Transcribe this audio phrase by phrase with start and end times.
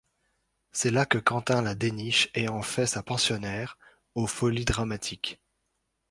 [0.71, 3.77] C'est là que Cantin la déniche et en fait sa pensionnaire,
[4.15, 5.39] aux Folies-Dramatiques.